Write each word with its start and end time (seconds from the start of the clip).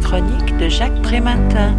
chronique 0.00 0.56
de 0.56 0.68
Jacques 0.68 1.02
Prémantin. 1.02 1.76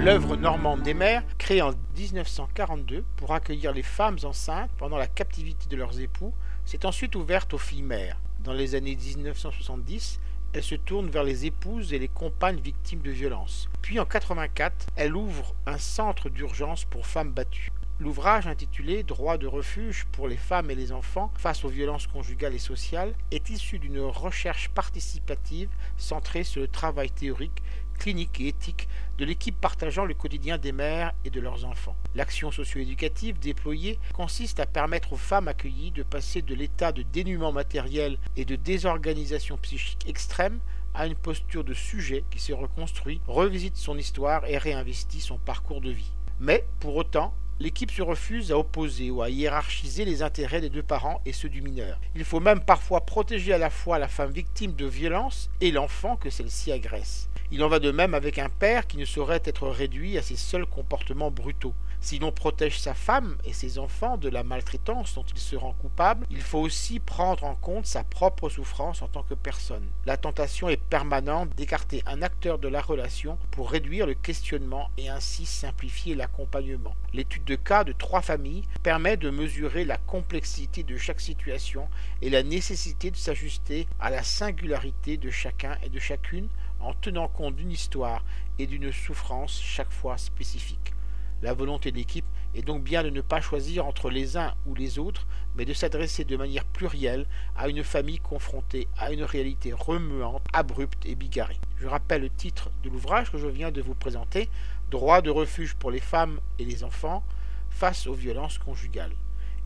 L'œuvre 0.00 0.36
normande 0.36 0.82
des 0.82 0.94
mères, 0.94 1.22
créée 1.38 1.62
en 1.62 1.72
1942 1.96 3.04
pour 3.16 3.34
accueillir 3.34 3.72
les 3.72 3.82
femmes 3.82 4.18
enceintes 4.24 4.70
pendant 4.78 4.96
la 4.96 5.06
captivité 5.06 5.68
de 5.68 5.76
leurs 5.76 6.00
époux, 6.00 6.32
s'est 6.64 6.86
ensuite 6.86 7.16
ouverte 7.16 7.54
aux 7.54 7.58
filles 7.58 7.82
mères. 7.82 8.20
Dans 8.44 8.52
les 8.52 8.74
années 8.74 8.96
1970, 8.96 10.20
elle 10.52 10.62
se 10.62 10.74
tourne 10.74 11.10
vers 11.10 11.24
les 11.24 11.46
épouses 11.46 11.92
et 11.92 11.98
les 11.98 12.08
compagnes 12.08 12.60
victimes 12.60 13.02
de 13.02 13.10
violences. 13.10 13.68
Puis 13.82 13.98
en 13.98 14.04
1984, 14.04 14.86
elle 14.96 15.16
ouvre 15.16 15.54
un 15.66 15.78
centre 15.78 16.30
d'urgence 16.30 16.84
pour 16.84 17.06
femmes 17.06 17.32
battues. 17.32 17.72
L'ouvrage 18.00 18.46
intitulé 18.46 19.02
Droit 19.02 19.38
de 19.38 19.48
refuge 19.48 20.06
pour 20.12 20.28
les 20.28 20.36
femmes 20.36 20.70
et 20.70 20.76
les 20.76 20.92
enfants 20.92 21.32
face 21.36 21.64
aux 21.64 21.68
violences 21.68 22.06
conjugales 22.06 22.54
et 22.54 22.60
sociales 22.60 23.12
est 23.32 23.50
issu 23.50 23.80
d'une 23.80 23.98
recherche 23.98 24.68
participative 24.68 25.68
centrée 25.96 26.44
sur 26.44 26.60
le 26.60 26.68
travail 26.68 27.10
théorique, 27.10 27.60
clinique 27.98 28.40
et 28.40 28.46
éthique 28.46 28.88
de 29.18 29.24
l'équipe 29.24 29.60
partageant 29.60 30.04
le 30.04 30.14
quotidien 30.14 30.58
des 30.58 30.70
mères 30.70 31.12
et 31.24 31.30
de 31.30 31.40
leurs 31.40 31.64
enfants. 31.64 31.96
L'action 32.14 32.52
socio-éducative 32.52 33.40
déployée 33.40 33.98
consiste 34.12 34.60
à 34.60 34.66
permettre 34.66 35.14
aux 35.14 35.16
femmes 35.16 35.48
accueillies 35.48 35.90
de 35.90 36.04
passer 36.04 36.40
de 36.40 36.54
l'état 36.54 36.92
de 36.92 37.02
dénuement 37.02 37.50
matériel 37.50 38.16
et 38.36 38.44
de 38.44 38.54
désorganisation 38.54 39.56
psychique 39.56 40.08
extrême 40.08 40.60
à 40.94 41.08
une 41.08 41.16
posture 41.16 41.64
de 41.64 41.74
sujet 41.74 42.22
qui 42.30 42.38
se 42.38 42.52
reconstruit, 42.52 43.20
revisite 43.26 43.76
son 43.76 43.98
histoire 43.98 44.46
et 44.46 44.56
réinvestit 44.56 45.20
son 45.20 45.38
parcours 45.38 45.80
de 45.80 45.90
vie. 45.90 46.12
Mais, 46.38 46.64
pour 46.78 46.94
autant, 46.94 47.34
L'équipe 47.60 47.90
se 47.90 48.02
refuse 48.02 48.52
à 48.52 48.58
opposer 48.58 49.10
ou 49.10 49.20
à 49.20 49.30
hiérarchiser 49.30 50.04
les 50.04 50.22
intérêts 50.22 50.60
des 50.60 50.68
deux 50.68 50.82
parents 50.82 51.20
et 51.26 51.32
ceux 51.32 51.48
du 51.48 51.60
mineur. 51.60 51.98
Il 52.14 52.24
faut 52.24 52.38
même 52.38 52.60
parfois 52.60 53.04
protéger 53.04 53.52
à 53.52 53.58
la 53.58 53.68
fois 53.68 53.98
la 53.98 54.06
femme 54.06 54.30
victime 54.30 54.74
de 54.74 54.86
violence 54.86 55.50
et 55.60 55.72
l'enfant 55.72 56.14
que 56.14 56.30
celle-ci 56.30 56.70
agresse. 56.70 57.28
Il 57.50 57.64
en 57.64 57.68
va 57.68 57.78
de 57.78 57.90
même 57.90 58.12
avec 58.12 58.38
un 58.38 58.50
père 58.50 58.86
qui 58.86 58.98
ne 58.98 59.06
saurait 59.06 59.40
être 59.42 59.68
réduit 59.68 60.18
à 60.18 60.22
ses 60.22 60.36
seuls 60.36 60.66
comportements 60.66 61.30
brutaux. 61.30 61.72
Si 62.00 62.18
l'on 62.18 62.30
protège 62.30 62.78
sa 62.78 62.92
femme 62.92 63.38
et 63.44 63.54
ses 63.54 63.78
enfants 63.78 64.18
de 64.18 64.28
la 64.28 64.44
maltraitance 64.44 65.14
dont 65.14 65.24
il 65.24 65.40
se 65.40 65.56
rend 65.56 65.72
coupable, 65.72 66.26
il 66.30 66.42
faut 66.42 66.60
aussi 66.60 67.00
prendre 67.00 67.44
en 67.44 67.54
compte 67.54 67.86
sa 67.86 68.04
propre 68.04 68.50
souffrance 68.50 69.00
en 69.00 69.08
tant 69.08 69.22
que 69.22 69.32
personne. 69.34 69.88
La 70.04 70.18
tentation 70.18 70.68
est 70.68 70.76
permanente 70.76 71.48
d'écarter 71.56 72.02
un 72.06 72.20
acteur 72.20 72.58
de 72.58 72.68
la 72.68 72.82
relation 72.82 73.38
pour 73.50 73.70
réduire 73.70 74.06
le 74.06 74.14
questionnement 74.14 74.90
et 74.98 75.08
ainsi 75.08 75.46
simplifier 75.46 76.14
l'accompagnement. 76.14 76.94
L'étude 77.14 77.44
de 77.44 77.56
cas 77.56 77.82
de 77.82 77.92
trois 77.92 78.22
familles 78.22 78.68
permet 78.82 79.16
de 79.16 79.30
mesurer 79.30 79.86
la 79.86 79.96
complexité 79.96 80.82
de 80.82 80.98
chaque 80.98 81.20
situation 81.20 81.88
et 82.20 82.28
la 82.28 82.42
nécessité 82.42 83.10
de 83.10 83.16
s'ajuster 83.16 83.88
à 83.98 84.10
la 84.10 84.22
singularité 84.22 85.16
de 85.16 85.30
chacun 85.30 85.78
et 85.82 85.88
de 85.88 85.98
chacune 85.98 86.48
en 86.80 86.94
tenant 86.94 87.28
d'une 87.38 87.70
histoire 87.70 88.24
et 88.58 88.66
d'une 88.66 88.92
souffrance 88.92 89.60
chaque 89.60 89.92
fois 89.92 90.18
spécifique. 90.18 90.92
La 91.40 91.54
volonté 91.54 91.92
de 91.92 91.96
l'équipe 91.96 92.24
est 92.56 92.62
donc 92.62 92.82
bien 92.82 93.04
de 93.04 93.10
ne 93.10 93.20
pas 93.20 93.40
choisir 93.40 93.86
entre 93.86 94.10
les 94.10 94.36
uns 94.36 94.54
ou 94.66 94.74
les 94.74 94.98
autres, 94.98 95.28
mais 95.54 95.64
de 95.64 95.72
s'adresser 95.72 96.24
de 96.24 96.36
manière 96.36 96.64
plurielle 96.64 97.26
à 97.56 97.68
une 97.68 97.84
famille 97.84 98.18
confrontée 98.18 98.88
à 98.96 99.12
une 99.12 99.22
réalité 99.22 99.72
remuante, 99.72 100.42
abrupte 100.52 101.06
et 101.06 101.14
bigarrée. 101.14 101.60
Je 101.76 101.86
rappelle 101.86 102.22
le 102.22 102.30
titre 102.30 102.70
de 102.82 102.90
l'ouvrage 102.90 103.30
que 103.30 103.38
je 103.38 103.46
viens 103.46 103.70
de 103.70 103.80
vous 103.80 103.94
présenter, 103.94 104.48
Droit 104.90 105.20
de 105.20 105.28
refuge 105.30 105.74
pour 105.74 105.90
les 105.90 106.00
femmes 106.00 106.40
et 106.58 106.64
les 106.64 106.82
enfants 106.82 107.22
face 107.68 108.06
aux 108.06 108.14
violences 108.14 108.56
conjugales. 108.56 109.12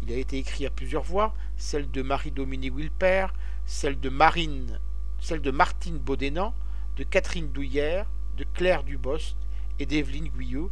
Il 0.02 0.12
a 0.12 0.16
été 0.16 0.36
écrit 0.36 0.66
à 0.66 0.70
plusieurs 0.70 1.04
voix, 1.04 1.32
celle 1.56 1.88
de 1.88 2.02
Marie-Dominique 2.02 2.74
Wilper, 2.74 3.28
celle 3.64 4.00
de 4.00 4.08
Marine, 4.08 4.80
celle 5.20 5.40
de 5.40 5.52
Martine 5.52 5.98
Baudénan, 5.98 6.52
de 6.96 7.04
Catherine 7.04 7.48
Douillère, 7.48 8.06
de 8.36 8.44
Claire 8.54 8.84
Dubost 8.84 9.36
et 9.78 9.86
d'Evelyne 9.86 10.28
Guyot, 10.28 10.70